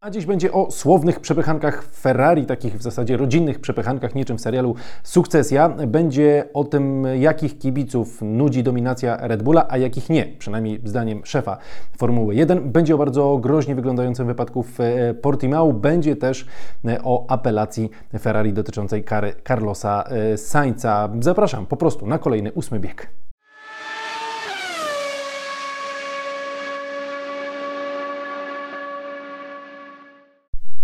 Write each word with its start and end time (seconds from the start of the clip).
A 0.00 0.10
dziś 0.10 0.26
będzie 0.26 0.52
o 0.52 0.70
słownych 0.70 1.20
przepychankach 1.20 1.84
Ferrari, 1.84 2.46
takich 2.46 2.78
w 2.78 2.82
zasadzie 2.82 3.16
rodzinnych 3.16 3.60
przepychankach, 3.60 4.14
niczym 4.14 4.38
w 4.38 4.40
serialu 4.40 4.74
Sukcesja. 5.02 5.68
Będzie 5.68 6.48
o 6.54 6.64
tym, 6.64 7.06
jakich 7.20 7.58
kibiców 7.58 8.18
nudzi 8.22 8.62
dominacja 8.62 9.16
Red 9.26 9.42
Bulla, 9.42 9.66
a 9.68 9.78
jakich 9.78 10.10
nie, 10.10 10.26
przynajmniej 10.38 10.80
zdaniem 10.84 11.26
szefa 11.26 11.58
Formuły 11.96 12.34
1. 12.34 12.72
Będzie 12.72 12.94
o 12.94 12.98
bardzo 12.98 13.38
groźnie 13.38 13.74
wyglądającym 13.74 14.26
wypadku 14.26 14.62
w 14.62 14.80
e, 14.80 15.14
Portimao. 15.14 15.72
Będzie 15.72 16.16
też 16.16 16.46
e, 16.84 17.02
o 17.04 17.30
apelacji 17.30 17.90
Ferrari 18.18 18.52
dotyczącej 18.52 19.04
kary 19.04 19.34
Carlosa 19.48 20.04
e, 20.04 20.36
Sainza. 20.36 21.08
Zapraszam 21.20 21.66
po 21.66 21.76
prostu 21.76 22.06
na 22.06 22.18
kolejny 22.18 22.52
ósmy 22.52 22.80
bieg. 22.80 23.27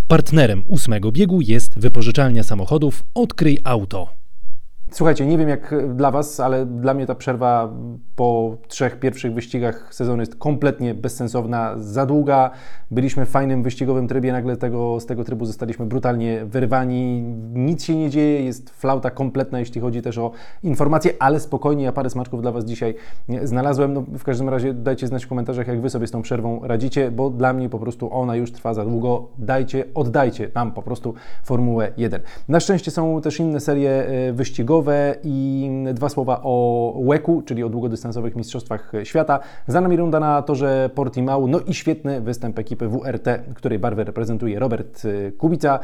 Partnerem 0.09 0.63
ósmego 0.69 1.13
biegu 1.13 1.41
jest 1.41 1.79
wypożyczalnia 1.79 2.43
samochodów 2.43 3.05
Odkryj 3.15 3.59
Auto. 3.65 4.24
Słuchajcie, 4.95 5.27
nie 5.27 5.39
wiem 5.39 5.49
jak 5.49 5.75
dla 5.95 6.11
Was, 6.11 6.41
ale 6.41 6.67
dla 6.67 6.95
mnie 6.95 7.07
ta 7.07 7.15
przerwa 7.15 7.73
po 8.17 8.57
trzech 8.69 8.99
pierwszych 8.99 9.35
wyścigach 9.35 9.95
sezonu 9.95 10.23
jest 10.23 10.37
kompletnie 10.37 10.95
bezsensowna, 10.95 11.75
za 11.77 12.07
długa. 12.07 12.51
Byliśmy 12.91 13.27
w 13.27 13.29
fajnym 13.29 13.63
wyścigowym 13.63 14.09
trybie, 14.09 14.33
nagle 14.33 14.57
tego, 14.57 15.01
z 15.01 15.07
tego 15.07 15.25
trybu 15.25 15.47
zostaliśmy 15.47 15.87
brutalnie 15.87 16.45
wyrwani. 16.45 17.23
Nic 17.55 17.85
się 17.85 17.97
nie 17.97 18.11
dzieje, 18.11 18.45
jest 18.45 18.71
flauta 18.71 19.11
kompletna, 19.11 19.59
jeśli 19.59 19.81
chodzi 19.81 20.03
też 20.03 20.19
o 20.19 20.31
informacje, 20.63 21.13
ale 21.19 21.41
spokojnie, 21.41 21.85
ja 21.85 21.93
parę 21.93 22.11
smaczków 22.11 22.43
dla 22.43 22.53
Was 22.53 22.65
dzisiaj 22.65 22.95
znalazłem. 23.43 23.93
No, 23.93 24.05
w 24.19 24.25
każdym 24.25 24.49
razie 24.49 24.75
dajcie 24.75 25.07
znać 25.07 25.25
w 25.25 25.29
komentarzach, 25.29 25.69
jak 25.69 25.81
Wy 25.81 25.91
sobie 25.91 26.07
z 26.07 26.11
tą 26.11 26.23
przerwą 26.23 26.61
radzicie, 26.63 27.11
bo 27.11 27.31
dla 27.31 27.53
mnie 27.53 27.69
po 27.69 27.79
prostu 27.79 28.15
ona 28.15 28.37
już 28.37 28.53
trwa 28.53 28.75
za 28.75 28.85
długo. 28.85 29.29
Dajcie, 29.39 29.85
oddajcie 29.95 30.51
nam 30.55 30.73
po 30.73 30.83
prostu 30.83 31.15
Formułę 31.45 31.93
1. 31.97 32.21
Na 32.49 32.61
szczęście 32.61 32.91
są 32.91 33.21
też 33.21 33.41
inne 33.41 33.61
serie 33.61 33.91
e, 34.09 34.33
i 35.25 35.71
dwa 35.95 36.09
słowa 36.09 36.41
o 36.43 36.95
WEC-u, 37.09 37.43
czyli 37.43 37.65
o 37.65 37.69
długodystansowych 37.69 38.37
mistrzostwach 38.37 38.93
świata. 39.05 39.41
Za 39.67 39.81
nami 39.81 39.97
runda 39.97 40.21
na 40.21 40.43
torze 40.43 40.91
Portimao, 40.95 41.47
no 41.47 41.61
i 41.61 41.75
świetny 41.75 42.21
występ 42.21 42.59
ekipy 42.59 42.89
WRT, 42.89 43.29
której 43.55 43.79
barwę 43.79 44.05
reprezentuje 44.05 44.59
Robert 44.59 45.03
Kubica. 45.39 45.79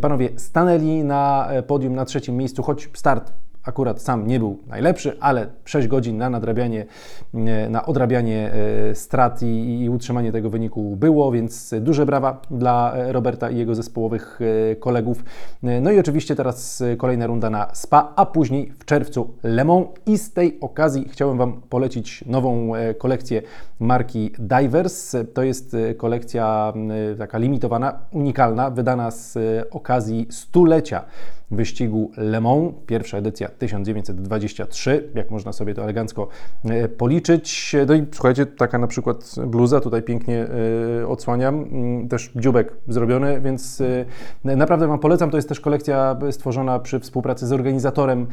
Panowie 0.00 0.28
stanęli 0.36 1.04
na 1.04 1.48
podium 1.66 1.94
na 1.94 2.04
trzecim 2.04 2.36
miejscu, 2.36 2.62
choć 2.62 2.90
start 2.94 3.32
akurat 3.64 4.02
sam 4.02 4.26
nie 4.26 4.38
był 4.38 4.58
najlepszy, 4.66 5.16
ale 5.20 5.46
6 5.64 5.88
godzin 5.88 6.18
na 6.18 6.30
nadrabianie, 6.30 6.86
e, 7.34 7.68
na 7.68 7.86
odrabianie 7.86 8.52
e, 8.90 8.94
strat 8.94 9.42
i, 9.42 9.80
i, 9.82 9.88
utrzymanie 9.90 10.32
tego 10.32 10.50
wyniku 10.50 10.96
było, 10.96 11.32
więc 11.32 11.74
duże 11.80 12.06
brawa 12.06 12.40
dla 12.50 12.94
Roberta 13.12 13.50
i 13.50 13.56
jego 13.56 13.74
zespołowych 13.74 14.40
e, 14.72 14.76
kolegów. 14.76 15.24
No 15.62 15.90
i 15.90 15.98
oczywiście 15.98 16.36
teraz 16.36 16.82
kolejna 16.98 17.26
runda 17.26 17.50
na 17.50 17.68
SPA, 17.72 18.12
a 18.16 18.26
później 18.26 18.72
w 18.78 18.84
czerwcu 18.84 19.34
Le 19.42 19.64
Mans 19.64 19.86
i 20.06 20.18
z 20.18 20.32
tej 20.32 20.60
okazji 20.60 21.08
chciałem 21.08 21.38
Wam 21.38 21.60
polecić 21.68 22.24
nową 22.26 22.72
kolekcję 22.98 23.42
marki 23.80 24.30
Divers. 24.38 25.16
To 25.34 25.42
jest 25.42 25.76
kolekcja 25.96 26.72
taka 27.18 27.38
limitowana, 27.38 27.98
unikalna, 28.12 28.70
wydana 28.70 29.10
z 29.10 29.38
okazji 29.70 30.26
stulecia 30.30 31.04
wyścigu 31.50 32.10
Le 32.16 32.40
Mans, 32.40 32.72
pierwsza 32.86 33.18
edycja 33.18 33.48
1923, 33.58 35.10
jak 35.14 35.30
można 35.30 35.52
sobie 35.52 35.74
to 35.74 35.82
elegancko 35.82 36.28
e, 36.64 36.88
policzyć. 36.88 37.76
No 37.88 37.94
i 37.94 38.06
słuchajcie, 38.12 38.46
taka 38.46 38.78
na 38.78 38.86
przykład 38.86 39.34
bluza, 39.46 39.80
tutaj 39.80 40.02
pięknie 40.02 40.46
e, 41.02 41.08
odsłaniam, 41.08 41.54
mm, 41.54 42.08
też 42.08 42.32
dziubek 42.36 42.72
zrobiony, 42.88 43.40
więc 43.40 43.82
e, 44.44 44.56
naprawdę 44.56 44.86
Wam 44.86 44.98
polecam. 44.98 45.30
To 45.30 45.36
jest 45.36 45.48
też 45.48 45.60
kolekcja 45.60 46.16
stworzona 46.30 46.78
przy 46.78 47.00
współpracy 47.00 47.46
z 47.46 47.52
organizatorem 47.52 48.26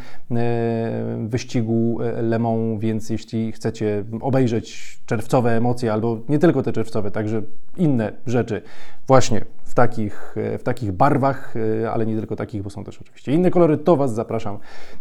wyścigu 1.27 1.99
Le 2.21 2.39
Mans, 2.39 2.81
więc 2.81 3.09
jeśli 3.09 3.51
chcecie 3.51 4.03
obejrzeć 4.21 4.99
czerwcowe 5.05 5.57
emocje, 5.57 5.93
albo 5.93 6.19
nie 6.29 6.39
tylko 6.39 6.63
te 6.63 6.71
czerwcowe, 6.71 7.11
także 7.11 7.41
inne 7.77 8.11
rzeczy 8.25 8.61
właśnie 9.07 9.45
w 9.71 9.73
takich, 9.73 10.35
w 10.35 10.63
takich 10.63 10.91
barwach, 10.91 11.53
ale 11.91 12.05
nie 12.05 12.17
tylko 12.17 12.35
takich, 12.35 12.63
bo 12.63 12.69
są 12.69 12.83
też 12.83 13.01
oczywiście 13.01 13.31
inne 13.31 13.51
kolory, 13.51 13.77
to 13.77 13.95
Was 13.97 14.13
zapraszam 14.13 14.57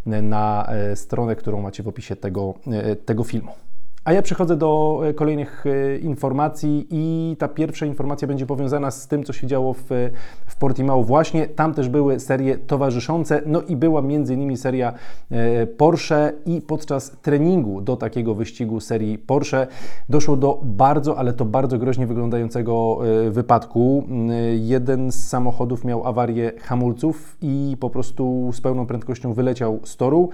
na 0.07 0.67
e, 0.69 0.97
stronę, 0.97 1.37
którą 1.37 1.63
macie 1.63 1.83
w 1.83 1.89
opisie 1.89 2.17
tego, 2.17 2.55
e, 2.73 2.97
tego 2.97 3.25
filmu. 3.25 3.53
A 4.05 4.13
ja 4.13 4.23
przechodzę 4.23 4.57
do 4.57 5.01
e, 5.05 5.15
kolejnych 5.15 5.65
informacji 6.03 6.87
i 6.91 7.37
ta 7.39 7.49
pierwsza 7.49 7.87
informacja 7.87 8.29
będzie 8.29 8.47
powiązana 8.47 8.91
z 8.91 9.09
tym, 9.09 9.25
co 9.25 9.33
się 9.33 9.47
działo 9.47 9.75
w, 9.75 9.87
w 10.47 10.57
Portimao 10.57 11.05
właśnie. 11.05 11.47
Tam 11.47 11.75
też 11.75 11.89
były 11.89 12.21
serie 12.21 12.59
towarzyszące, 12.59 13.43
no 13.47 13.63
i 13.63 13.77
była 13.77 14.03
między 14.03 14.35
innymi 14.35 14.57
seria 14.57 14.93
Porsche 15.77 16.33
i 16.47 16.61
podczas 16.61 17.11
treningu 17.23 17.81
do 17.81 17.97
takiego 17.97 18.35
wyścigu 18.35 18.81
serii 18.81 19.19
Porsche 19.19 19.67
doszło 20.09 20.37
do 20.37 20.61
bardzo, 20.63 21.19
ale 21.19 21.33
to 21.33 21.45
bardzo 21.45 21.79
groźnie 21.79 22.07
wyglądającego 22.07 22.99
wypadku. 23.31 24.05
Jeden 24.55 25.13
z 25.13 25.29
samochodów 25.29 25.85
miał 25.85 26.07
awarię 26.07 26.53
hamulców 26.61 27.37
i 27.43 27.77
po 27.81 27.91
prostu 27.91 28.51
z 28.53 28.61
pełną 28.61 28.87
prędkością 28.87 29.35
wyleciał 29.35 29.81
z 29.85 29.97
toru 29.97 30.31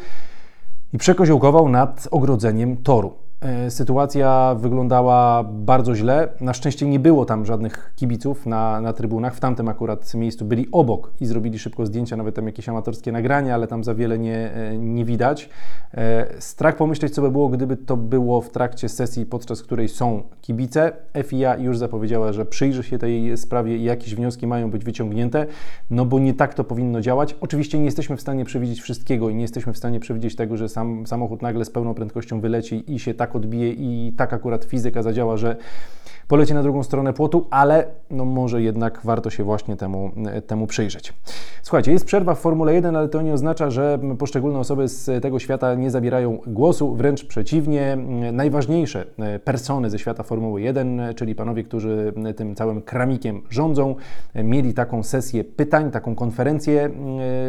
i 0.93 0.99
przekoziołkował 0.99 1.69
nad 1.69 2.09
ogrodzeniem 2.11 2.77
toru. 2.77 3.26
E, 3.41 3.71
sytuacja 3.71 4.57
wyglądała 4.59 5.45
bardzo 5.45 5.95
źle. 5.95 6.29
Na 6.41 6.55
szczęście 6.55 6.87
nie 6.87 7.01
było 7.01 7.25
tam 7.25 7.47
żadnych 7.47 7.93
kibiców 7.97 8.47
na, 8.47 8.81
na 8.81 8.93
trybunach. 8.93 9.35
W 9.35 9.41
tamtym 9.41 9.69
akurat 9.69 10.15
miejscu 10.15 10.45
byli 10.45 10.69
obok 10.73 11.13
i 11.21 11.27
zrobili 11.27 11.59
szybko 11.59 11.87
zdjęcia, 11.87 12.17
nawet 12.17 12.35
tam 12.35 12.47
jakieś 12.47 12.69
amatorskie 12.69 13.13
nagrania, 13.13 13.55
ale 13.55 13.67
tam 13.67 13.85
za 13.85 13.95
wiele 13.95 14.19
nie, 14.19 14.55
e, 14.55 14.79
nie 14.79 15.05
widać. 15.05 15.51
E, 15.95 16.27
strach 16.39 16.77
pomyśleć, 16.77 17.15
co 17.15 17.23
by 17.23 17.31
było, 17.31 17.49
gdyby 17.49 17.77
to 17.77 17.97
było 17.97 18.41
w 18.41 18.51
trakcie 18.51 18.89
sesji, 18.89 19.27
podczas 19.27 19.63
której 19.63 19.89
są 19.89 20.23
kibice. 20.41 20.93
FIA 21.25 21.57
już 21.57 21.79
zapowiedziała, 21.79 22.33
że 22.33 22.47
przyjrzy 22.47 22.83
się 22.83 22.99
tej 22.99 23.37
sprawie 23.39 23.77
i 23.77 23.85
jakieś 23.85 24.15
wnioski 24.15 24.47
mają 24.47 24.71
być 24.71 24.85
wyciągnięte, 24.85 25.47
no 25.91 26.05
bo 26.05 26.19
nie 26.19 26.35
tak 26.35 26.55
to 26.55 26.65
powinno 26.65 27.01
działać. 27.01 27.37
Oczywiście 27.41 27.79
nie 27.79 27.85
jesteśmy 27.85 28.17
w 28.17 28.21
stanie 28.21 28.45
przewidzieć 28.45 28.81
wszystkiego 28.81 29.31
i 29.31 29.35
nie 29.35 29.43
jesteśmy 29.43 29.73
w 29.73 29.79
stanie 29.79 30.01
przewidzieć 30.01 30.37
tego, 30.37 30.57
że 30.57 30.69
sam 30.69 31.07
samochód 31.07 31.43
nagle 31.43 31.65
z 31.65 31.71
pełną 31.71 31.95
prędkością 31.95 32.41
wyleci 32.41 32.93
i 32.95 32.99
się 32.99 33.15
tak 33.15 33.26
odbije 33.35 33.73
i 33.73 34.13
tak 34.17 34.33
akurat 34.33 34.65
fizyka 34.65 35.03
zadziała, 35.03 35.37
że 35.37 35.57
poleci 36.29 36.55
na 36.55 36.63
drugą 36.63 36.83
stronę 36.83 37.13
płotu, 37.13 37.47
ale 37.51 37.87
no 38.11 38.25
może 38.25 38.63
jednak 38.63 39.01
warto 39.05 39.31
się 39.31 39.45
właśnie 39.45 39.77
temu, 39.77 40.11
temu 40.47 40.67
przyjrzeć. 40.67 41.13
Słuchajcie, 41.63 41.93
jest 41.93 42.05
przerwa 42.05 42.35
w 42.35 42.39
Formule 42.39 42.75
1, 42.75 42.97
ale 42.97 43.09
to 43.09 43.23
nie 43.23 43.33
oznacza, 43.33 43.71
że 43.71 43.99
poszczególne 44.19 44.59
osoby 44.59 44.89
z 44.89 45.23
tego 45.23 45.39
świata 45.39 45.75
nie 45.75 45.91
zabierają 45.91 46.39
głosu, 46.47 46.95
wręcz 46.95 47.25
przeciwnie. 47.25 47.99
Najważniejsze 48.33 49.07
persony 49.45 49.91
ze 49.91 49.99
świata 49.99 50.23
Formuły 50.23 50.63
1, 50.63 51.03
czyli 51.17 51.35
panowie, 51.35 51.65
którzy 51.65 52.13
tym 52.37 52.55
całym 52.55 52.83
kramikiem 52.83 53.43
rządzą, 53.51 53.95
mieli 54.35 54.75
taką 54.75 55.03
sesję 55.03 55.45
pytań, 55.45 55.91
taką 55.91 56.15
konferencję, 56.15 56.91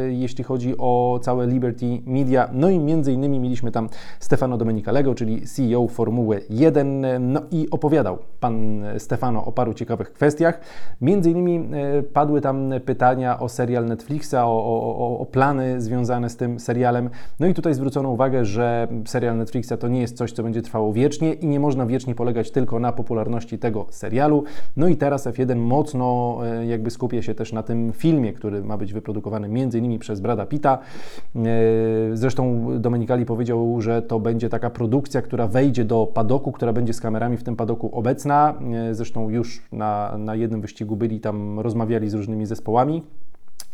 jeśli 0.10 0.44
chodzi 0.44 0.76
o 0.78 1.20
całe 1.22 1.48
Liberty 1.48 2.02
Media. 2.06 2.50
No 2.54 2.70
i 2.70 2.80
między 2.80 3.14
innymi 3.14 3.40
mieliśmy 3.40 3.72
tam 3.72 3.90
Stefano 4.20 4.58
Domenica 4.58 4.92
Lego, 4.92 5.16
czyli 5.16 5.42
CEO 5.42 5.67
Formuły 5.88 6.42
1, 6.50 7.06
no 7.32 7.42
i 7.52 7.68
opowiadał 7.72 8.18
pan 8.40 8.84
Stefano 8.98 9.46
o 9.46 9.52
paru 9.52 9.74
ciekawych 9.74 10.14
kwestiach. 10.14 10.60
Między 11.02 11.32
innymi 11.32 11.70
e, 11.74 12.04
padły 12.04 12.42
tam 12.42 12.74
pytania 12.86 13.40
o 13.40 13.50
serial 13.50 13.86
Netflixa, 13.86 14.36
o, 14.36 14.48
o, 14.48 15.20
o, 15.20 15.26
plany 15.26 15.82
związane 15.82 16.30
z 16.30 16.38
tym 16.38 16.60
serialem. 16.60 17.10
No 17.40 17.48
i 17.48 17.54
tutaj 17.54 17.74
zwrócono 17.74 18.10
uwagę, 18.10 18.46
że 18.46 18.88
serial 19.06 19.38
Netflixa 19.38 19.74
to 19.80 19.88
nie 19.88 20.02
jest 20.02 20.18
coś, 20.18 20.32
co 20.32 20.44
będzie 20.44 20.62
trwało 20.62 20.94
wiecznie 20.94 21.34
i 21.34 21.48
nie 21.48 21.60
można 21.60 21.86
wiecznie 21.86 22.16
polegać 22.16 22.52
tylko 22.52 22.80
na 22.80 22.92
popularności 22.92 23.60
tego 23.60 23.86
serialu. 23.90 24.44
No 24.78 24.88
i 24.88 24.96
teraz 24.96 25.28
F1 25.28 25.56
mocno 25.56 26.38
e, 26.46 26.66
jakby 26.66 26.92
skupia 26.92 27.22
się 27.22 27.36
też 27.36 27.54
na 27.54 27.64
tym 27.64 27.94
filmie, 27.94 28.34
który 28.34 28.64
ma 28.64 28.78
być 28.78 28.94
wyprodukowany 28.94 29.48
między 29.48 29.80
innymi 29.80 30.00
przez 30.00 30.20
Brada 30.20 30.46
Pitta. 30.46 30.78
E, 31.36 31.40
zresztą 32.14 32.68
Domenicali 32.80 33.26
powiedział, 33.26 33.82
że 33.82 34.02
to 34.02 34.20
będzie 34.20 34.50
taka 34.50 34.70
produkcja, 34.70 35.22
która 35.22 35.48
wejdzie 35.58 35.86
do 35.86 36.06
padoku, 36.06 36.52
która 36.52 36.74
będzie 36.74 36.94
z 36.94 37.02
kamerami 37.02 37.38
w 37.38 37.44
tym 37.44 37.56
padoku 37.56 37.90
obecna. 37.96 38.60
E, 38.90 38.96
zresztą 38.96 39.30
już 39.30 39.62
na, 39.72 40.18
na 40.18 40.36
jednym 40.36 40.62
wyścigu 40.62 40.96
byli 40.96 41.20
tam, 41.20 41.60
rozmawiali 41.60 42.10
z 42.10 42.14
różnymi 42.14 42.46
zespołami. 42.46 43.04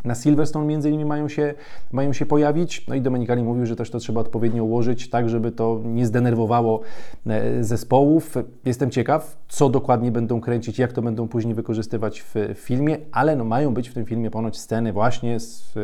Na 0.06 0.16
Silverstone 0.16 0.66
między 0.66 0.90
innymi 0.90 1.06
mają 1.06 1.28
się, 1.28 1.54
mają 1.92 2.14
się 2.14 2.26
pojawić. 2.26 2.88
No 2.88 2.96
i 2.96 3.02
Domenicali 3.02 3.44
mówił, 3.44 3.66
że 3.66 3.76
też 3.76 3.90
to 3.90 4.00
trzeba 4.00 4.22
odpowiednio 4.22 4.64
ułożyć, 4.64 5.10
tak 5.10 5.30
żeby 5.30 5.52
to 5.52 5.82
nie 5.86 6.06
zdenerwowało 6.06 6.82
e, 7.28 7.64
zespołów. 7.64 8.36
Jestem 8.66 8.92
ciekaw, 8.92 9.38
co 9.48 9.70
dokładnie 9.70 10.12
będą 10.12 10.42
kręcić, 10.42 10.80
jak 10.80 10.94
to 10.94 11.02
będą 11.02 11.28
później 11.28 11.56
wykorzystywać 11.56 12.22
w 12.22 12.36
filmie, 12.56 12.98
ale 13.12 13.36
no 13.36 13.44
mają 13.44 13.74
być 13.74 13.90
w 13.90 13.94
tym 13.94 14.06
filmie 14.06 14.32
ponoć 14.32 14.58
sceny 14.58 14.94
właśnie 14.94 15.40
z, 15.40 15.78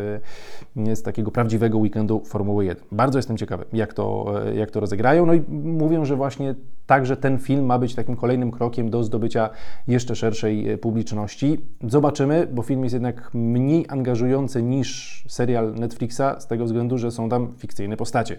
e, 0.78 0.96
z 0.96 1.04
takiego 1.04 1.32
prawdziwego 1.32 1.78
weekendu 1.78 2.22
Formuły 2.26 2.66
1. 2.66 2.84
Bardzo 2.92 3.20
jestem 3.20 3.38
ciekawy, 3.38 3.66
jak 3.74 3.94
to, 3.94 4.34
e, 4.46 4.56
jak 4.56 4.72
to 4.72 4.80
rozegrają. 4.80 5.26
No 5.26 5.34
i 5.34 5.42
mówią, 5.50 6.06
że 6.06 6.16
właśnie 6.16 6.56
także 6.86 7.18
ten 7.18 7.38
film 7.38 7.66
ma 7.66 7.80
być 7.80 7.96
takim 7.96 8.16
kolejnym 8.16 8.52
krokiem 8.52 8.90
do 8.90 9.04
zdobycia 9.04 9.50
jeszcze 9.88 10.16
szerszej 10.16 10.78
publiczności. 10.78 11.66
Zobaczymy, 11.84 12.48
bo 12.54 12.62
film 12.62 12.84
jest 12.84 12.94
jednak 12.94 13.30
mniej 13.34 13.86
angażowany 13.90 14.09
angażujące 14.10 14.64
niż 14.64 15.24
serial 15.28 15.76
Netflixa 15.76 16.22
z 16.40 16.48
tego 16.48 16.66
względu, 16.66 16.98
że 16.98 17.12
są 17.12 17.30
tam 17.30 17.54
fikcyjne 17.58 17.98
postacie, 17.98 18.38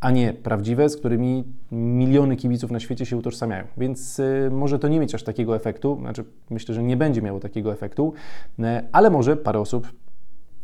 a 0.00 0.10
nie 0.10 0.32
prawdziwe, 0.32 0.88
z 0.88 0.96
którymi 0.96 1.44
miliony 1.72 2.36
kibiców 2.36 2.70
na 2.70 2.80
świecie 2.80 3.06
się 3.06 3.16
utożsamiają. 3.16 3.64
Więc 3.76 4.18
y, 4.18 4.48
może 4.52 4.78
to 4.78 4.88
nie 4.88 5.00
mieć 5.00 5.14
aż 5.14 5.22
takiego 5.22 5.56
efektu, 5.56 5.98
znaczy 6.00 6.24
myślę, 6.50 6.74
że 6.74 6.82
nie 6.82 6.96
będzie 6.96 7.22
miało 7.22 7.40
takiego 7.40 7.72
efektu, 7.72 8.12
y, 8.58 8.62
ale 8.92 9.10
może 9.10 9.36
parę 9.36 9.60
osób 9.60 9.88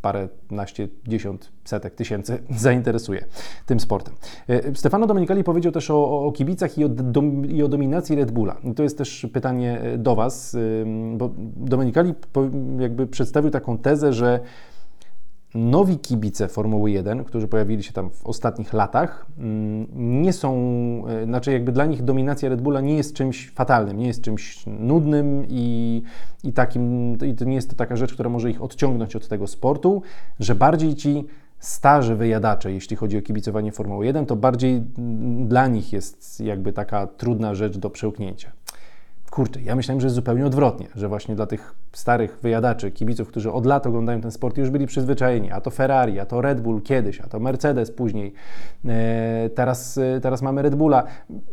parę 0.06 0.28
naście, 0.50 0.88
dziesiąt, 1.06 1.52
setek 1.64 1.94
tysięcy 1.94 2.38
zainteresuje 2.66 3.24
tym 3.66 3.80
sportem. 3.80 4.14
Y, 4.50 4.72
Stefano 4.74 5.06
Domenicali 5.06 5.44
powiedział 5.44 5.72
też 5.72 5.90
o, 5.90 6.26
o 6.26 6.32
kibicach 6.32 6.78
i 6.78 6.84
o, 6.84 6.88
i 7.48 7.62
o, 7.62 7.68
dominacji 7.68 8.16
Red 8.16 8.30
Bulla. 8.30 8.56
I 8.64 8.74
to 8.74 8.82
jest 8.82 8.98
też 8.98 9.26
pytanie 9.32 9.80
do 9.98 10.14
Was, 10.14 10.56
bo 11.16 11.30
Domenicali 11.56 12.14
jakby 12.78 13.06
przedstawił 13.06 13.50
taką 13.50 13.78
tezę, 13.78 14.12
że 14.12 14.40
nowi 15.56 15.98
kibice 15.98 16.48
Formuły 16.48 16.90
1, 16.90 17.24
którzy 17.24 17.48
pojawili 17.48 17.82
się 17.82 17.92
tam 17.92 18.10
w 18.10 18.26
ostatnich 18.26 18.72
latach, 18.72 19.26
mm, 19.38 20.22
nie 20.22 20.32
są, 20.32 20.52
e, 21.08 21.24
znaczy 21.24 21.52
jakby 21.52 21.72
dla 21.72 21.86
nich 21.86 22.02
dominacja 22.02 22.48
Red 22.48 22.60
Bulla 22.60 22.80
nie 22.80 22.96
jest 22.96 23.14
czymś 23.14 23.50
fatalnym, 23.50 23.98
nie 23.98 24.06
jest 24.06 24.22
czymś 24.22 24.66
nudnym 24.66 25.44
i, 25.48 26.02
i 26.44 26.52
takim, 26.52 27.14
i 27.26 27.34
to 27.34 27.44
nie 27.44 27.54
jest 27.54 27.70
to 27.70 27.76
taka 27.76 27.96
rzecz, 27.96 28.14
która 28.14 28.30
może 28.30 28.50
ich 28.50 28.62
odciągnąć 28.62 29.16
od 29.16 29.28
tego 29.28 29.46
sportu, 29.46 30.02
że 30.40 30.54
bardziej 30.54 30.94
ci 30.94 31.24
starzy 31.58 32.14
wyjadacze, 32.16 32.72
jeśli 32.72 32.96
chodzi 32.96 33.18
o 33.18 33.22
kibicowanie 33.22 33.72
Formuły 33.72 34.06
1, 34.06 34.26
to 34.26 34.36
bardziej 34.36 34.84
mm, 34.98 35.48
dla 35.48 35.66
nich 35.66 35.92
jest 35.92 36.40
jakby 36.40 36.72
taka 36.72 37.06
trudna 37.06 37.54
rzecz 37.54 37.78
do 37.78 37.90
przełknięcia. 37.90 38.52
Kurczę, 39.36 39.62
ja 39.62 39.76
myślałem, 39.76 40.00
że 40.00 40.06
jest 40.06 40.14
zupełnie 40.14 40.46
odwrotnie, 40.46 40.86
że 40.94 41.08
właśnie 41.08 41.34
dla 41.34 41.46
tych 41.46 41.74
starych 41.92 42.38
wyjadaczy, 42.42 42.90
kibiców, 42.90 43.28
którzy 43.28 43.52
od 43.52 43.66
lat 43.66 43.86
oglądają 43.86 44.20
ten 44.20 44.30
sport, 44.30 44.58
już 44.58 44.70
byli 44.70 44.86
przyzwyczajeni, 44.86 45.52
a 45.52 45.60
to 45.60 45.70
Ferrari, 45.70 46.20
a 46.20 46.26
to 46.26 46.40
Red 46.40 46.60
Bull 46.60 46.82
kiedyś, 46.82 47.20
a 47.20 47.28
to 47.28 47.40
Mercedes 47.40 47.90
później, 47.90 48.32
e, 48.84 49.50
teraz, 49.54 49.98
e, 49.98 50.20
teraz 50.20 50.42
mamy 50.42 50.62
Red 50.62 50.74
Bulla. 50.74 51.04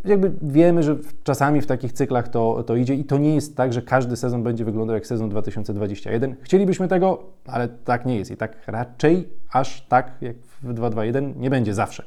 Jakby 0.06 0.32
wiemy, 0.42 0.84
że 0.84 0.96
czasami 1.24 1.62
w 1.62 1.66
takich 1.66 1.94
cyklach 1.94 2.28
to, 2.28 2.64
to 2.64 2.76
idzie 2.76 2.96
i 2.96 3.06
to 3.06 3.18
nie 3.18 3.36
jest 3.36 3.58
tak, 3.58 3.74
że 3.74 3.82
każdy 3.82 4.16
sezon 4.16 4.44
będzie 4.44 4.66
wyglądał 4.66 4.96
jak 4.96 5.08
sezon 5.08 5.30
2021. 5.30 6.36
Chcielibyśmy 6.42 6.88
tego, 6.88 7.24
ale 7.46 7.68
tak 7.68 8.06
nie 8.06 8.18
jest 8.18 8.32
i 8.32 8.38
tak 8.38 8.58
raczej 8.68 9.30
aż 9.52 9.82
tak 9.82 10.12
jak 10.22 10.36
w 10.38 10.74
221 10.74 11.34
nie 11.38 11.50
będzie 11.50 11.74
zawsze. 11.74 12.04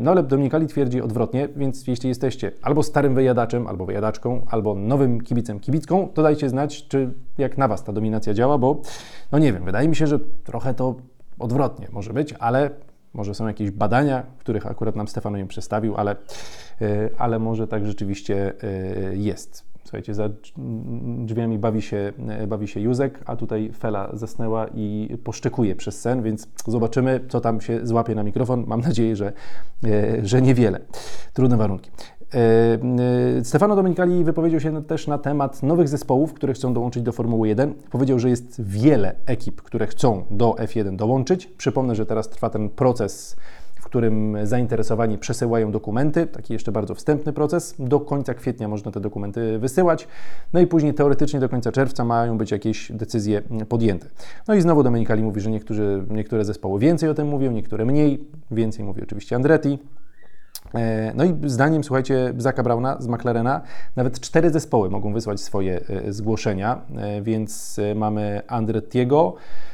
No 0.00 0.10
ale 0.10 0.22
Dominikali 0.22 0.66
twierdzi 0.66 1.02
odwrotnie, 1.02 1.48
więc 1.56 1.86
jeśli 1.86 2.08
jesteście 2.08 2.52
albo 2.62 2.82
starym 2.82 3.14
wyjadaczem, 3.14 3.66
albo 3.66 3.86
wyjadaczką, 3.86 4.46
albo 4.50 4.74
nowym 4.74 5.20
kibicem, 5.20 5.60
kibicką, 5.60 6.08
to 6.14 6.22
dajcie 6.22 6.48
znać, 6.48 6.88
czy 6.88 7.10
jak 7.38 7.58
na 7.58 7.68
Was 7.68 7.84
ta 7.84 7.92
dominacja 7.92 8.34
działa, 8.34 8.58
bo 8.58 8.82
no 9.32 9.38
nie 9.38 9.52
wiem, 9.52 9.64
wydaje 9.64 9.88
mi 9.88 9.96
się, 9.96 10.06
że 10.06 10.18
trochę 10.44 10.74
to 10.74 10.94
odwrotnie 11.38 11.88
może 11.92 12.12
być, 12.12 12.34
ale 12.38 12.70
może 13.14 13.34
są 13.34 13.46
jakieś 13.46 13.70
badania, 13.70 14.22
których 14.38 14.66
akurat 14.66 14.96
nam 14.96 15.08
Stefano 15.08 15.38
im 15.38 15.48
przedstawił, 15.48 15.96
ale, 15.96 16.16
e, 16.80 17.10
ale 17.18 17.38
może 17.38 17.66
tak 17.66 17.86
rzeczywiście 17.86 18.52
e, 18.62 19.16
jest. 19.16 19.69
Słuchajcie, 19.84 20.14
za 20.14 20.28
drzwiami 21.18 21.58
bawi 21.58 21.82
się, 21.82 22.12
bawi 22.48 22.68
się 22.68 22.80
Józek, 22.80 23.20
a 23.26 23.36
tutaj 23.36 23.72
Fela 23.78 24.10
zasnęła 24.12 24.66
i 24.74 25.16
poszczekuje 25.24 25.76
przez 25.76 26.00
sen, 26.00 26.22
więc 26.22 26.48
zobaczymy, 26.66 27.20
co 27.28 27.40
tam 27.40 27.60
się 27.60 27.86
złapie 27.86 28.14
na 28.14 28.22
mikrofon. 28.22 28.64
Mam 28.66 28.80
nadzieję, 28.80 29.16
że, 29.16 29.32
e, 29.84 30.26
że 30.26 30.42
niewiele. 30.42 30.80
Trudne 31.32 31.56
warunki. 31.56 31.90
E, 32.34 32.38
e, 33.38 33.44
Stefano 33.44 33.76
Domenicali 33.76 34.24
wypowiedział 34.24 34.60
się 34.60 34.84
też 34.84 35.06
na 35.06 35.18
temat 35.18 35.62
nowych 35.62 35.88
zespołów, 35.88 36.34
które 36.34 36.52
chcą 36.52 36.74
dołączyć 36.74 37.02
do 37.02 37.12
Formuły 37.12 37.48
1. 37.48 37.74
Powiedział, 37.90 38.18
że 38.18 38.30
jest 38.30 38.62
wiele 38.62 39.14
ekip, 39.26 39.62
które 39.62 39.86
chcą 39.86 40.24
do 40.30 40.50
F1 40.50 40.96
dołączyć. 40.96 41.46
Przypomnę, 41.46 41.94
że 41.94 42.06
teraz 42.06 42.28
trwa 42.28 42.50
ten 42.50 42.68
proces 42.68 43.36
którym 43.90 44.36
zainteresowani 44.42 45.18
przesyłają 45.18 45.72
dokumenty, 45.72 46.26
taki 46.26 46.52
jeszcze 46.52 46.72
bardzo 46.72 46.94
wstępny 46.94 47.32
proces. 47.32 47.74
Do 47.78 48.00
końca 48.00 48.34
kwietnia 48.34 48.68
można 48.68 48.90
te 48.90 49.00
dokumenty 49.00 49.58
wysyłać, 49.58 50.08
no 50.52 50.60
i 50.60 50.66
później 50.66 50.94
teoretycznie 50.94 51.40
do 51.40 51.48
końca 51.48 51.72
czerwca 51.72 52.04
mają 52.04 52.38
być 52.38 52.50
jakieś 52.50 52.92
decyzje 52.92 53.42
podjęte. 53.68 54.06
No 54.48 54.54
i 54.54 54.60
znowu 54.60 54.82
Domenicali 54.82 55.22
mówi, 55.22 55.40
że 55.40 55.50
niektórzy, 55.50 56.04
niektóre 56.10 56.44
zespoły 56.44 56.80
więcej 56.80 57.08
o 57.08 57.14
tym 57.14 57.28
mówią, 57.28 57.52
niektóre 57.52 57.84
mniej, 57.84 58.24
więcej 58.50 58.84
mówi 58.84 59.02
oczywiście 59.02 59.36
Andretti. 59.36 59.78
E, 60.74 61.12
no 61.14 61.24
i 61.24 61.34
zdaniem, 61.44 61.84
słuchajcie, 61.84 62.34
Zaka 62.38 62.62
Brauna 62.62 62.96
z 63.00 63.08
McLarena, 63.08 63.60
nawet 63.96 64.20
cztery 64.20 64.50
zespoły 64.50 64.90
mogą 64.90 65.12
wysłać 65.12 65.40
swoje 65.40 65.80
e, 65.88 66.12
zgłoszenia, 66.12 66.80
e, 66.96 67.22
więc 67.22 67.80
mamy 67.94 68.42
Andrettiego, 68.46 69.34
E, 69.34 69.69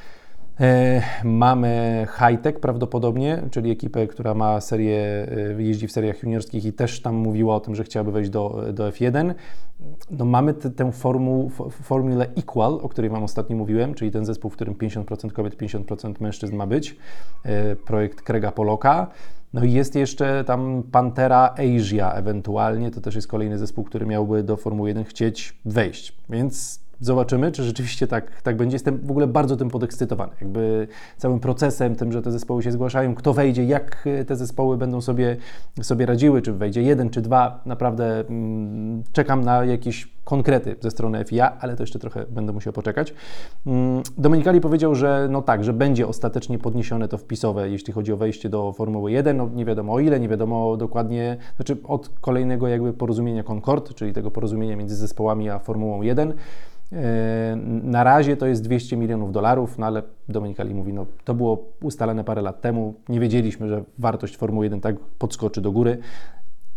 mamy 1.25 2.06
Hightech 2.19 2.61
prawdopodobnie, 2.61 3.43
czyli 3.50 3.70
ekipę, 3.70 4.06
która 4.06 4.35
ma 4.35 4.61
serię, 4.61 5.26
e, 5.58 5.62
jeździ 5.62 5.88
w 5.88 5.93
seriach 5.93 6.23
juniorskich 6.23 6.64
i 6.64 6.73
też 6.73 7.03
tam 7.03 7.14
mówiła 7.14 7.55
o 7.55 7.61
tym, 7.61 7.75
że 7.75 7.85
chciałaby 7.85 8.12
wejść 8.12 8.31
do, 8.31 8.64
do 8.73 8.91
F1. 8.91 9.35
No 10.11 10.25
mamy 10.25 10.55
t, 10.55 10.70
tę 10.70 10.93
formu, 10.93 11.50
Equal, 12.37 12.73
o 12.82 12.88
której 12.88 13.11
Wam 13.11 13.23
ostatnio 13.23 13.56
mówiłem, 13.56 13.94
czyli 13.94 14.11
ten 14.11 14.25
zespół, 14.25 14.50
w 14.50 14.55
którym 14.55 14.75
50% 14.75 15.32
kobiet, 15.32 15.56
50% 15.56 16.14
mężczyzn 16.20 16.56
ma 16.56 16.67
być. 16.67 16.97
E, 17.44 17.76
projekt 17.76 18.23
Krega 18.23 18.53
Poloka. 18.53 19.06
No 19.53 19.64
i 19.64 19.73
jest 19.73 19.94
jeszcze 19.94 20.44
tam 20.44 20.82
Pantera 20.93 21.55
Asia 21.58 22.12
ewentualnie, 22.12 22.91
to 22.91 23.00
też 23.00 23.14
jest 23.14 23.29
kolejny 23.29 23.58
zespół, 23.58 23.85
który 23.85 24.06
miałby 24.06 24.43
do 24.43 24.56
Formuły 24.56 24.88
1 24.88 25.05
chcieć 25.05 25.58
wejść. 25.64 26.17
Więc 26.31 26.85
Zobaczymy, 27.00 27.52
czy 27.52 27.64
rzeczywiście 27.64 28.06
tak, 28.06 28.43
tak 28.43 28.56
będzie. 28.56 28.75
Jestem 28.75 28.98
w 28.98 29.10
ogóle 29.10 29.26
bardzo 29.26 29.56
tym 29.56 29.70
podekscytowany. 29.70 30.32
Jakby 30.40 30.88
całym 31.16 31.40
procesem, 31.40 31.96
tym, 31.96 32.12
że 32.12 32.22
te 32.22 32.32
zespoły 32.32 32.62
się 32.62 32.72
zgłaszają, 32.72 33.14
kto 33.14 33.32
wejdzie, 33.32 33.64
jak 33.64 34.08
te 34.26 34.37
zespoły 34.37 34.78
będą 34.78 35.00
sobie, 35.00 35.37
sobie 35.82 36.06
radziły, 36.06 36.43
czy 36.43 36.52
wejdzie 36.52 36.82
jeden, 36.82 37.10
czy 37.10 37.20
dwa. 37.20 37.62
Naprawdę 37.66 38.20
mm, 38.20 39.02
czekam 39.12 39.44
na 39.44 39.64
jakieś 39.64 40.15
konkrety 40.26 40.76
ze 40.81 40.90
strony 40.90 41.25
FIA, 41.25 41.56
ale 41.61 41.76
to 41.76 41.82
jeszcze 41.82 41.99
trochę 41.99 42.25
będę 42.31 42.52
musiał 42.52 42.73
poczekać. 42.73 43.14
Mm, 43.67 44.02
Dominikali 44.19 44.61
powiedział, 44.61 44.94
że 44.94 45.28
no 45.31 45.43
tak, 45.43 45.64
że 45.64 45.73
będzie 45.73 46.08
ostatecznie 46.08 46.58
podniesione 46.58 47.08
to 47.08 47.19
wpisowe, 47.19 47.70
jeśli 47.70 47.93
chodzi 47.93 48.12
o 48.12 48.17
wejście 48.17 48.49
do 48.49 48.73
Formuły 48.73 49.12
1. 49.12 49.37
No 49.37 49.49
nie 49.55 49.64
wiadomo 49.64 49.93
o 49.93 50.00
ile, 50.00 50.20
nie 50.20 50.28
wiadomo 50.28 50.76
dokładnie, 50.76 51.37
znaczy 51.56 51.76
od 51.84 52.08
kolejnego 52.20 52.69
jakby 52.69 52.93
porozumienia 52.93 53.43
Concord, 53.43 53.94
czyli 53.94 54.12
tego 54.12 54.31
porozumienia 54.31 54.76
między 54.76 54.96
zespołami 54.96 55.50
a 55.50 55.58
Formułą 55.58 56.02
1. 56.02 56.34
E, 56.93 57.56
na 57.82 58.05
razie 58.05 58.37
to 58.37 58.46
jest 58.46 58.62
200 58.62 58.96
milionów 58.96 59.32
dolarów, 59.32 59.79
no 59.79 59.87
ale 59.87 60.03
Dominikali 60.29 60.74
mówi, 60.74 60.93
no 60.93 61.06
to 61.24 61.34
było 61.34 61.65
ustalone 61.82 62.24
parę 62.24 62.43
lat 62.43 62.60
temu, 62.60 62.94
nie 63.08 63.20
wiedzieliśmy, 63.20 63.69
że 63.69 63.84
wartość 63.98 64.36
Formuły 64.36 64.67
1 64.67 64.81
tak 64.81 64.96
podskoczy 65.19 65.60
do 65.60 65.72
góry. 65.72 65.98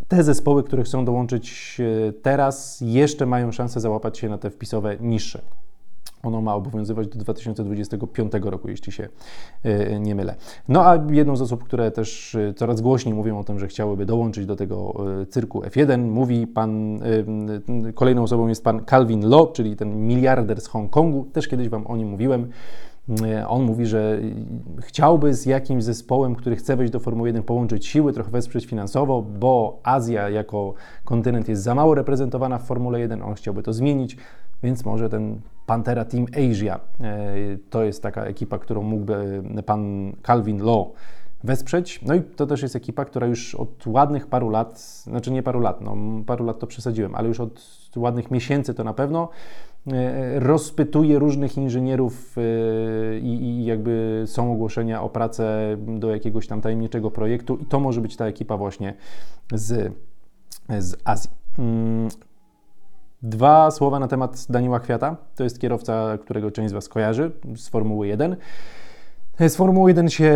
Te 0.09 0.23
zespoły, 0.23 0.63
które 0.63 0.83
chcą 0.83 1.05
dołączyć 1.05 1.77
e, 2.07 2.13
teraz, 2.13 2.81
jeszcze 2.81 3.25
mają 3.25 3.51
szansę 3.51 3.79
załapać 3.79 4.17
się 4.17 4.29
na 4.29 4.37
te 4.37 4.49
wpisowe 4.49 4.97
niższe. 4.99 5.41
Ono 6.23 6.41
ma 6.41 6.55
obowiązywać 6.55 7.07
do 7.07 7.19
2025 7.19 8.31
roku, 8.41 8.69
jeśli 8.69 8.91
się 8.91 9.09
e, 9.63 9.99
nie 9.99 10.15
mylę. 10.15 10.35
No 10.67 10.87
a 10.87 11.05
jedną 11.11 11.35
z 11.35 11.41
osób, 11.41 11.63
które 11.63 11.91
też 11.91 12.35
e, 12.35 12.53
coraz 12.53 12.81
głośniej 12.81 13.15
mówią 13.15 13.39
o 13.39 13.43
tym, 13.43 13.59
że 13.59 13.67
chciałyby 13.67 14.05
dołączyć 14.05 14.45
do 14.45 14.55
tego 14.55 15.05
cyrku 15.29 15.61
F1, 15.61 15.99
mówi 15.99 16.47
pan, 16.47 16.99
kolejną 17.95 18.23
osobą 18.23 18.47
jest 18.47 18.63
pan 18.63 18.85
Calvin 18.85 19.29
Lo, 19.29 19.47
czyli 19.47 19.75
ten 19.75 20.07
miliarder 20.07 20.61
z 20.61 20.67
Hongkongu. 20.67 21.25
Też 21.33 21.47
kiedyś 21.47 21.69
Wam 21.69 21.87
o 21.87 21.97
nim 21.97 22.07
mówiłem. 22.07 22.49
On 23.47 23.63
mówi, 23.63 23.85
że 23.85 24.19
chciałby 24.81 25.33
z 25.33 25.45
jakimś 25.45 25.83
zespołem, 25.83 26.35
który 26.35 26.55
chce 26.55 26.75
wejść 26.75 26.93
do 26.93 26.99
Formuły 26.99 27.29
1, 27.29 27.43
połączyć 27.43 27.85
siły, 27.85 28.13
trochę 28.13 28.31
wesprzeć 28.31 28.65
finansowo, 28.65 29.21
bo 29.21 29.79
Azja 29.83 30.29
jako 30.29 30.73
kontynent 31.05 31.49
jest 31.49 31.63
za 31.63 31.75
mało 31.75 31.95
reprezentowana 31.95 32.57
w 32.57 32.63
Formule 32.63 32.99
1. 32.99 33.21
On 33.21 33.33
chciałby 33.33 33.63
to 33.63 33.73
zmienić, 33.73 34.17
więc 34.63 34.85
może 34.85 35.09
ten 35.09 35.41
Pantera 35.65 36.05
Team 36.05 36.25
Asia 36.33 36.79
e, 37.01 37.35
to 37.69 37.83
jest 37.83 38.03
taka 38.03 38.23
ekipa, 38.23 38.57
którą 38.57 38.81
mógłby 38.81 39.43
pan 39.65 40.11
Calvin 40.27 40.63
Law 40.63 40.87
wesprzeć. 41.43 42.01
No 42.01 42.15
i 42.15 42.22
to 42.22 42.48
też 42.48 42.62
jest 42.62 42.75
ekipa, 42.75 43.05
która 43.05 43.27
już 43.27 43.55
od 43.55 43.88
ładnych 43.88 44.27
paru 44.27 44.50
lat, 44.50 44.79
znaczy 44.79 45.31
nie 45.31 45.43
paru 45.43 45.60
lat, 45.60 45.81
no 45.81 45.96
paru 46.25 46.46
lat 46.46 46.60
to 46.60 46.67
przesadziłem, 46.67 47.15
ale 47.15 47.27
już 47.27 47.39
od 47.39 47.62
ładnych 47.96 48.31
miesięcy 48.31 48.74
to 48.74 48.84
na 48.84 48.93
pewno 48.93 49.29
rozpytuje 50.36 51.19
różnych 51.19 51.58
inżynierów 51.58 52.36
i, 53.22 53.27
i, 53.27 53.65
jakby 53.65 54.24
są 54.25 54.51
ogłoszenia 54.51 55.01
o 55.01 55.10
pracę 55.10 55.77
do 55.88 56.10
jakiegoś 56.10 56.48
tam 56.48 56.62
tajemniczego 56.62 57.12
projektu 57.12 57.58
i 57.58 57.65
to 57.65 57.79
może 57.79 58.01
być 58.01 58.15
ta 58.15 58.25
ekipa 58.25 58.58
właśnie 58.58 58.93
z, 59.53 59.93
z 60.79 60.98
Azji. 61.03 61.29
Mm, 61.60 62.08
dwa 63.22 63.72
słowa 63.72 64.00
na 64.00 64.08
temat 64.08 64.46
Daniela 64.50 64.79
Kwiata. 64.79 65.15
To 65.36 65.43
jest 65.43 65.60
kierowca, 65.60 66.17
którego 66.17 66.51
część 66.51 66.69
z 66.69 66.74
Was 66.74 66.89
kojarzy 66.89 67.31
z 67.55 67.69
Formuły 67.69 68.08
1. 68.08 68.36
Z 69.48 69.55
Formuły 69.55 69.89
1 69.91 70.10
się 70.10 70.34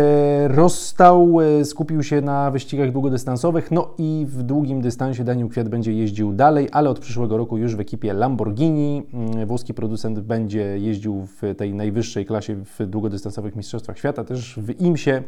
rozstał, 0.48 1.40
e, 1.40 1.64
skupił 1.64 2.02
się 2.02 2.20
na 2.20 2.50
wyścigach 2.50 2.92
długodystansowych, 2.92 3.70
no 3.70 3.90
i 3.98 4.26
w 4.28 4.42
długim 4.42 4.80
dystansie 4.80 5.24
Daniel 5.24 5.48
Kwiat 5.48 5.68
będzie 5.68 5.92
jeździł 5.92 6.32
dalej, 6.32 6.68
ale 6.72 6.90
od 6.90 6.98
przyszłego 6.98 7.36
roku 7.36 7.58
już 7.58 7.76
w 7.76 7.80
ekipie 7.80 8.12
Lamborghini. 8.12 9.02
Mm, 9.14 9.46
włoski 9.46 9.74
producent 9.74 10.20
będzie 10.20 10.78
jeździł 10.78 11.26
w 11.26 11.54
tej 11.56 11.74
najwyższej 11.74 12.26
klasie 12.26 12.56
w 12.56 12.86
długodystansowych 12.86 13.56
Mistrzostwach 13.56 13.98
Świata, 13.98 14.24
też 14.24 14.54
w 14.58 14.80
IMSie. 14.80 15.22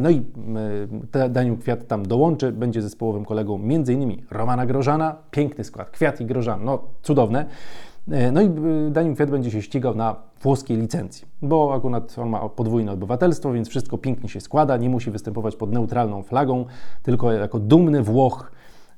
No 0.00 0.10
i 0.10 0.22
e, 1.14 1.28
Daniel 1.28 1.56
Kwiat 1.58 1.86
tam 1.86 2.06
dołączy, 2.06 2.52
będzie 2.52 2.82
zespołowym 2.82 3.24
kolegą 3.24 3.54
m.in. 3.54 4.22
Romana 4.30 4.66
Grożana, 4.66 5.16
piękny 5.30 5.64
skład, 5.64 5.90
Kwiat 5.90 6.20
i 6.20 6.26
Grożan, 6.26 6.64
no 6.64 6.82
cudowne. 7.02 7.46
E, 8.10 8.32
no 8.32 8.40
i 8.40 8.46
e, 8.46 8.90
Daniel 8.90 9.14
Kwiat 9.14 9.30
będzie 9.30 9.50
się 9.50 9.62
ścigał 9.62 9.94
na 9.94 10.16
włoskiej 10.42 10.76
licencji, 10.76 11.26
bo 11.42 11.74
akurat 11.74 12.18
on 12.18 12.28
ma 12.28 12.48
podwójne 12.48 12.92
obywatelstwo, 12.92 13.52
więc 13.52 13.68
wszystko 13.68 13.98
pięknie 13.98 14.28
się 14.28 14.40
składa, 14.40 14.76
nie 14.76 14.90
musi 14.90 15.10
występować 15.10 15.56
pod 15.56 15.72
neutralną 15.72 16.22
flagą, 16.22 16.64
tylko 17.02 17.32
jako 17.32 17.58
dumny 17.58 18.02
Włoch 18.02 18.52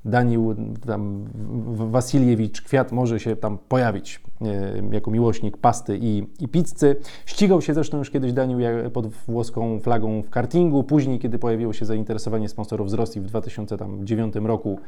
Daniel 0.05 0.55
tam, 0.85 1.25
Wasiliewicz 1.73 2.61
Kwiat 2.61 2.91
może 2.91 3.19
się 3.19 3.35
tam 3.35 3.57
pojawić 3.57 4.21
e, 4.41 4.81
jako 4.91 5.11
miłośnik 5.11 5.57
pasty 5.57 5.99
i, 6.01 6.27
i 6.39 6.47
pizzy. 6.47 6.95
Ścigał 7.25 7.61
się 7.61 7.73
zresztą 7.73 7.97
już 7.97 8.09
kiedyś 8.09 8.33
Daniel 8.33 8.91
pod 8.91 9.07
włoską 9.07 9.79
flagą 9.79 10.21
w 10.21 10.29
kartingu. 10.29 10.83
Później, 10.83 11.19
kiedy 11.19 11.39
pojawiło 11.39 11.73
się 11.73 11.85
zainteresowanie 11.85 12.49
sponsorów 12.49 12.89
z 12.89 12.93
Rosji 12.93 13.21
w 13.21 13.25
2009 13.25 14.35
roku, 14.35 14.79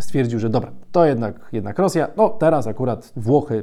stwierdził, 0.00 0.38
że 0.38 0.50
dobra, 0.50 0.72
to 0.92 1.04
jednak, 1.04 1.48
jednak 1.52 1.78
Rosja. 1.78 2.08
No 2.16 2.28
teraz 2.28 2.66
akurat 2.66 3.12
Włochy 3.16 3.62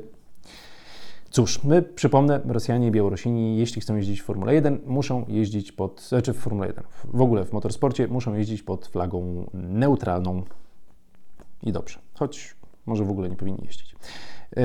Cóż, 1.29 1.63
my, 1.63 1.81
przypomnę, 1.81 2.39
Rosjanie 2.45 2.87
i 2.87 2.91
Białorusini, 2.91 3.57
jeśli 3.57 3.81
chcą 3.81 3.95
jeździć 3.95 4.21
w 4.21 4.25
Formule 4.25 4.53
1, 4.53 4.79
muszą 4.85 5.25
jeździć 5.27 5.71
pod, 5.71 6.01
znaczy 6.01 6.33
w 6.33 6.37
Formule 6.37 6.67
1, 6.67 6.83
w 7.13 7.21
ogóle 7.21 7.45
w 7.45 7.53
motorsporcie, 7.53 8.07
muszą 8.07 8.33
jeździć 8.33 8.63
pod 8.63 8.87
flagą 8.87 9.45
neutralną 9.53 10.43
i 11.63 11.71
dobrze, 11.71 11.99
choć 12.13 12.55
może 12.85 13.05
w 13.05 13.11
ogóle 13.11 13.29
nie 13.29 13.35
powinni 13.35 13.63
jeździć. 13.65 13.95
E, 14.57 14.61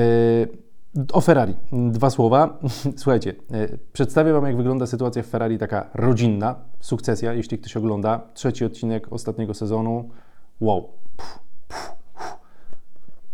o 1.13 1.21
Ferrari. 1.21 1.55
Dwa 1.71 2.09
słowa. 2.09 2.59
Słuchajcie, 2.97 3.35
e, 3.51 3.77
przedstawię 3.93 4.33
Wam, 4.33 4.45
jak 4.45 4.57
wygląda 4.57 4.85
sytuacja 4.85 5.23
w 5.23 5.25
Ferrari, 5.25 5.57
taka 5.57 5.89
rodzinna, 5.93 6.55
sukcesja, 6.79 7.33
jeśli 7.33 7.57
ktoś 7.57 7.77
ogląda. 7.77 8.21
Trzeci 8.33 8.65
odcinek 8.65 9.13
ostatniego 9.13 9.53
sezonu. 9.53 10.09
Wow. 10.61 10.89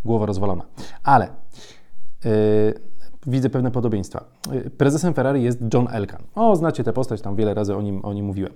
Głowa 0.04 0.26
rozwalona. 0.26 0.64
Ale 1.02 1.28
yy, 2.24 2.30
widzę 3.26 3.50
pewne 3.50 3.70
podobieństwa. 3.70 4.24
Prezesem 4.78 5.14
Ferrari 5.14 5.42
jest 5.42 5.58
John 5.74 5.88
Elkan. 5.90 6.22
O, 6.34 6.56
znacie 6.56 6.84
tę 6.84 6.92
postać, 6.92 7.20
tam 7.20 7.36
wiele 7.36 7.54
razy 7.54 7.76
o 7.76 7.82
nim, 7.82 8.04
o 8.04 8.12
nim 8.12 8.26
mówiłem. 8.26 8.52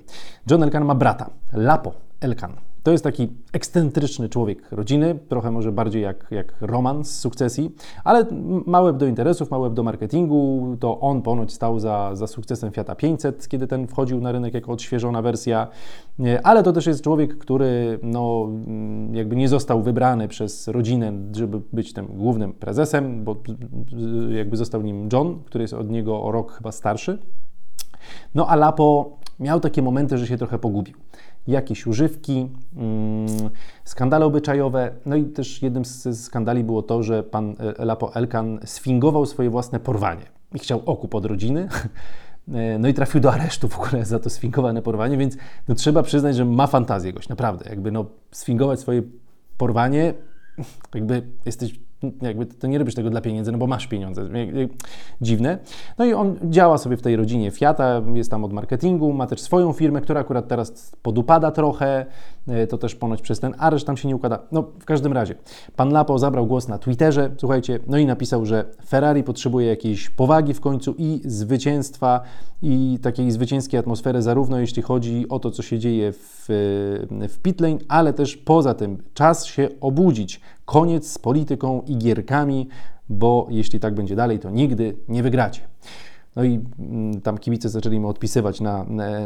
John 0.50 0.62
Elkan 0.62 0.84
ma 0.84 0.94
brata, 0.94 1.30
Lapo 1.52 1.92
Elkan. 2.20 2.52
To 2.82 2.92
jest 2.92 3.04
taki 3.04 3.28
ekscentryczny 3.52 4.28
człowiek 4.28 4.73
rodziny, 4.73 5.18
trochę 5.28 5.50
może 5.50 5.73
bardziej 5.73 6.02
jak, 6.02 6.26
jak 6.30 6.54
Roman 6.61 7.04
z 7.04 7.18
sukcesji, 7.18 7.75
ale 8.04 8.26
mały 8.66 8.92
do 8.92 9.06
interesów, 9.06 9.50
mały 9.50 9.70
do 9.70 9.82
marketingu. 9.82 10.76
To 10.80 11.00
on 11.00 11.23
ponoć 11.23 11.52
stał 11.52 11.78
za, 11.78 12.11
za 12.14 12.26
sukcesem 12.26 12.73
Fiata 12.73 12.94
500, 12.94 13.49
kiedy 13.49 13.66
ten 13.66 13.87
wchodził 13.87 14.20
na 14.20 14.32
rynek 14.32 14.54
jako 14.54 14.73
odświeżona 14.73 15.23
wersja. 15.23 15.68
Ale 16.42 16.62
to 16.62 16.73
też 16.73 16.87
jest 16.87 17.04
człowiek, 17.04 17.38
który 17.38 17.99
no, 18.02 18.49
jakby 19.12 19.37
nie 19.37 19.49
został 19.49 19.82
wybrany 19.82 20.28
przez 20.28 20.68
rodzinę, 20.68 21.12
żeby 21.32 21.61
być 21.73 21.92
tym 21.92 22.06
głównym 22.06 22.52
prezesem, 22.52 23.25
bo 23.25 23.37
jakby 24.28 24.56
został 24.56 24.82
nim 24.82 25.08
John, 25.12 25.42
który 25.44 25.62
jest 25.64 25.75
od 25.75 25.90
niego 25.90 26.23
o 26.23 26.32
rok 26.32 26.52
chyba 26.52 26.73
starszy. 26.73 27.18
No 28.35 28.46
a 28.46 28.56
Lapo 28.56 29.18
miał 29.40 29.61
takie 29.61 29.82
momenty, 29.82 30.18
że 30.18 30.26
się 30.26 30.37
trochę 30.37 30.58
pogubił 30.58 30.94
jakieś 31.48 31.86
używki, 31.86 32.48
mm, 32.76 33.26
skandale 33.84 34.24
obyczajowe. 34.24 34.90
No 35.06 35.16
i 35.16 35.24
też 35.24 35.62
jednym 35.62 35.84
z 35.84 36.24
skandali 36.24 36.64
było 36.64 36.82
to, 36.82 37.02
że 37.02 37.22
pan 37.22 37.56
e, 37.78 37.84
Lapo 37.84 38.14
Elkan 38.14 38.58
sfingował 38.64 39.26
swoje 39.26 39.50
własne 39.50 39.80
porwanie 39.80 40.26
i 40.54 40.58
chciał 40.58 40.82
okup 40.86 41.14
od 41.14 41.26
rodziny. 41.26 41.68
E, 42.54 42.78
no 42.78 42.88
i 42.88 42.94
trafił 42.94 43.20
do 43.20 43.32
aresztu 43.32 43.68
w 43.68 43.78
ogóle 43.78 44.04
za 44.04 44.18
to 44.18 44.30
sfingowane 44.30 44.82
porwanie, 44.82 45.16
więc 45.16 45.36
no, 45.68 45.74
trzeba 45.74 46.02
przyznać, 46.02 46.36
że 46.36 46.44
ma 46.44 46.66
fantazję 46.66 47.12
goś, 47.12 47.28
naprawdę. 47.28 47.70
Jakby 47.70 47.92
no, 47.92 48.06
sfingować 48.32 48.80
swoje 48.80 49.02
porwanie, 49.56 50.14
jakby 50.94 51.22
jesteś 51.46 51.80
jakby 52.22 52.46
to 52.46 52.66
nie 52.66 52.78
robisz 52.78 52.94
tego 52.94 53.10
dla 53.10 53.20
pieniędzy, 53.20 53.52
no 53.52 53.58
bo 53.58 53.66
masz 53.66 53.86
pieniądze. 53.86 54.28
Dziwne. 55.20 55.58
No 55.98 56.04
i 56.04 56.12
on 56.12 56.36
działa 56.44 56.78
sobie 56.78 56.96
w 56.96 57.02
tej 57.02 57.16
rodzinie 57.16 57.50
Fiata, 57.50 58.02
jest 58.14 58.30
tam 58.30 58.44
od 58.44 58.52
marketingu, 58.52 59.12
ma 59.12 59.26
też 59.26 59.40
swoją 59.40 59.72
firmę, 59.72 60.00
która 60.00 60.20
akurat 60.20 60.48
teraz 60.48 60.92
podupada 61.02 61.50
trochę, 61.50 62.06
e, 62.48 62.66
to 62.66 62.78
też 62.78 62.94
ponoć 62.94 63.22
przez 63.22 63.40
ten 63.40 63.54
areszt 63.58 63.86
tam 63.86 63.96
się 63.96 64.08
nie 64.08 64.16
układa. 64.16 64.38
No 64.52 64.62
w 64.80 64.84
każdym 64.84 65.12
razie, 65.12 65.34
pan 65.76 65.92
Lapo 65.92 66.18
zabrał 66.18 66.46
głos 66.46 66.68
na 66.68 66.78
Twitterze, 66.78 67.30
słuchajcie, 67.36 67.78
no 67.86 67.98
i 67.98 68.06
napisał, 68.06 68.46
że 68.46 68.64
Ferrari 68.88 69.22
potrzebuje 69.22 69.66
jakiejś 69.66 70.10
powagi 70.10 70.54
w 70.54 70.60
końcu 70.60 70.94
i 70.98 71.20
zwycięstwa 71.24 72.20
i 72.62 72.98
takiej 73.02 73.30
zwycięskiej 73.30 73.80
atmosfery, 73.80 74.22
zarówno 74.22 74.58
jeśli 74.58 74.82
chodzi 74.82 75.28
o 75.28 75.38
to, 75.38 75.50
co 75.50 75.62
się 75.62 75.78
dzieje 75.78 76.12
w, 76.12 76.46
w 77.28 77.38
pitlane, 77.42 77.78
ale 77.88 78.12
też 78.12 78.36
poza 78.36 78.74
tym 78.74 79.02
czas 79.14 79.44
się 79.44 79.68
obudzić. 79.80 80.40
Koniec 80.66 81.11
z 81.11 81.18
polityką 81.18 81.82
i 81.87 81.96
gierkami, 81.96 82.68
bo 83.08 83.46
jeśli 83.50 83.80
tak 83.80 83.94
będzie 83.94 84.16
dalej, 84.16 84.38
to 84.38 84.50
nigdy 84.50 84.96
nie 85.08 85.23
wygracie. 85.23 85.61
No 86.37 86.44
i 86.44 86.61
mm, 86.78 87.20
tam 87.20 87.38
kibice 87.38 87.68
zaczęli 87.68 88.00
mu 88.00 88.08
odpisywać 88.08 88.61
na, 88.61 88.85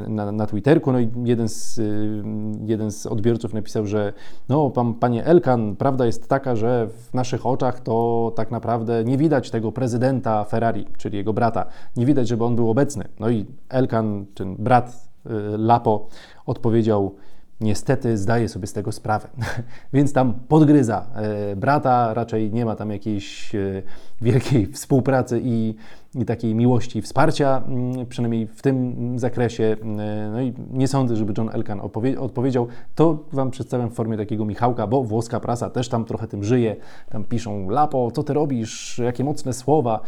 na, 0.09 0.33
na 0.33 0.47
Twitterku. 0.47 0.93
No 0.93 1.01
i 1.01 1.11
jeden 1.25 1.49
z, 1.49 1.79
y, 1.79 2.23
jeden 2.67 2.93
z 2.93 3.07
odbiorców 3.07 3.55
napisał, 3.55 3.87
że 3.87 4.13
no, 4.49 4.71
pan, 4.71 4.95
panie 4.95 5.25
Elkan, 5.25 5.77
prawda 5.77 6.07
jest 6.07 6.29
taka, 6.29 6.57
że 6.57 6.89
w 6.89 7.15
naszych 7.15 7.47
oczach 7.47 7.81
to 7.81 8.33
tak 8.37 8.51
naprawdę 8.51 9.05
nie 9.05 9.19
widać 9.19 9.51
tego 9.51 9.73
prezydenta 9.73 10.45
Ferrari, 10.45 10.87
czyli 10.99 11.17
jego 11.17 11.33
brata. 11.33 11.67
Nie 11.97 12.07
widać, 12.07 12.29
żeby 12.29 12.45
on 12.45 12.57
był 12.57 12.71
obecny. 12.71 13.05
No 13.21 13.31
i 13.31 13.47
Elkan, 13.69 14.27
ten 14.35 14.57
brat 14.57 15.09
y, 15.27 15.31
Lapo, 15.59 16.09
odpowiedział, 16.47 17.15
niestety 17.61 18.19
zdaje 18.19 18.49
sobie 18.49 18.67
z 18.67 18.73
tego 18.73 18.93
sprawę. 18.93 19.29
Więc 19.93 20.13
tam 20.13 20.35
podgryza 20.49 21.07
e, 21.15 21.57
brata, 21.57 22.15
raczej 22.15 22.53
nie 22.53 22.65
ma 22.65 22.77
tam 22.77 22.91
jakiejś 22.91 23.55
e, 23.55 23.83
wielkiej 24.21 24.67
współpracy 24.67 25.41
i, 25.45 25.75
i 26.15 26.25
takiej 26.25 26.55
miłości 26.55 26.99
i 26.99 27.03
wsparcia, 27.03 27.63
mm, 27.67 28.07
przynajmniej 28.07 28.47
w 28.47 28.63
tym 28.63 29.19
zakresie. 29.19 29.77
E, 29.83 30.31
no 30.33 30.43
i 30.43 30.53
nie 30.73 30.89
sądzę, 30.89 31.17
żeby 31.17 31.33
John 31.39 31.51
Elkan 31.53 31.81
odpowiedział. 32.19 32.67
To 32.95 33.19
Wam 33.33 33.51
przedstawiam 33.51 33.91
w 33.91 33.95
formie 33.95 34.17
takiego 34.17 34.45
Michałka, 34.45 34.87
bo 34.87 35.05
włoska 35.05 35.41
prasa 35.41 35.71
też 35.71 35.89
tam 35.89 36.05
trochę 36.05 36.27
tym 36.27 36.45
żyje. 36.45 36.77
Tam 37.11 37.25
piszą, 37.25 37.71
Lapo, 37.71 38.11
co 38.11 38.23
Ty 38.23 38.33
robisz? 38.33 38.99
Jakie 38.99 39.25
mocne 39.25 39.53
słowa. 39.53 40.01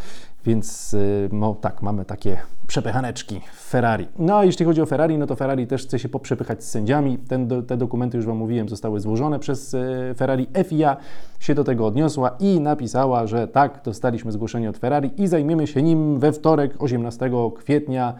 Więc 0.45 0.97
no 1.33 1.55
tak, 1.55 1.83
mamy 1.83 2.05
takie 2.05 2.39
przepychaneczki 2.67 3.41
w 3.55 3.71
Ferrari. 3.71 4.09
No 4.19 4.39
a 4.39 4.45
jeśli 4.45 4.67
chodzi 4.67 4.83
o 4.83 4.87
Ferrari, 4.87 5.19
no 5.19 5.27
to 5.27 5.37
Ferrari 5.37 5.67
też 5.67 5.83
chce 5.83 5.99
się 5.99 6.09
poprzepychać 6.09 6.65
z 6.65 6.71
sędziami. 6.71 7.19
Ten, 7.19 7.49
te 7.67 7.77
dokumenty, 7.77 8.17
już 8.17 8.27
Wam 8.27 8.37
mówiłem, 8.37 8.69
zostały 8.69 9.01
złożone 9.01 9.39
przez 9.39 9.75
e, 9.75 10.15
Ferrari. 10.15 10.47
FIA 10.65 10.97
się 11.41 11.55
do 11.55 11.65
tego 11.65 11.87
odniosła 11.87 12.37
i 12.41 12.61
napisała, 12.61 13.27
że 13.27 13.49
tak, 13.49 13.81
dostaliśmy 13.85 14.33
zgłoszenie 14.33 14.71
od 14.71 14.79
Ferrari 14.79 15.11
i 15.23 15.27
zajmiemy 15.27 15.67
się 15.67 15.83
nim 15.83 15.92
we 16.19 16.33
wtorek, 16.33 16.83
18 16.83 17.31
kwietnia. 17.57 18.15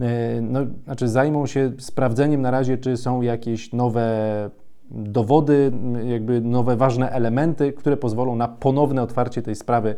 E, 0.00 0.40
no, 0.40 0.60
znaczy 0.84 1.08
zajmą 1.08 1.46
się 1.46 1.72
sprawdzeniem 1.78 2.42
na 2.42 2.50
razie, 2.50 2.78
czy 2.78 2.96
są 2.96 3.22
jakieś 3.22 3.72
nowe 3.72 4.50
dowody, 4.90 5.72
jakby 6.04 6.40
nowe 6.40 6.76
ważne 6.76 7.10
elementy, 7.10 7.72
które 7.72 7.96
pozwolą 7.96 8.36
na 8.36 8.48
ponowne 8.48 9.02
otwarcie 9.02 9.42
tej 9.42 9.54
sprawy 9.54 9.96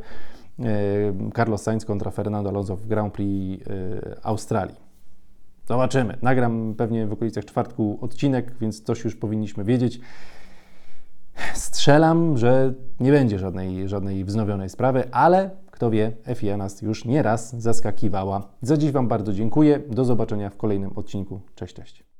E, 0.59 1.31
Carlos 1.37 1.63
Sainz 1.63 1.85
kontra 1.85 2.11
Fernando 2.11 2.51
Alonso 2.51 2.77
w 2.77 2.87
Grand 2.87 3.15
Prix 3.15 3.67
e, 3.67 4.27
Australii. 4.27 4.77
Zobaczymy. 5.67 6.17
Nagram 6.23 6.75
pewnie 6.77 7.07
w 7.07 7.13
okolicach 7.13 7.45
czwartku 7.45 7.99
odcinek, 8.01 8.55
więc 8.61 8.83
coś 8.83 9.05
już 9.05 9.17
powinniśmy 9.17 9.65
wiedzieć. 9.65 10.01
Strzelam, 11.55 12.39
że 12.39 12.75
nie 13.01 13.13
będzie 13.13 13.39
żadnej, 13.39 13.89
żadnej 13.89 14.25
wznowionej 14.25 14.69
sprawy, 14.69 15.05
ale 15.13 15.51
kto 15.75 15.91
wie, 15.91 16.13
FIA 16.35 16.57
nas 16.57 16.83
już 16.83 17.05
nieraz 17.05 17.61
zaskakiwała. 17.61 18.49
Za 18.63 18.77
dziś 18.77 18.93
Wam 18.93 19.09
bardzo 19.09 19.33
dziękuję. 19.33 19.81
Do 19.89 20.05
zobaczenia 20.05 20.51
w 20.51 20.57
kolejnym 20.57 20.91
odcinku. 20.97 21.41
Cześć, 21.55 21.75
cześć. 21.75 22.14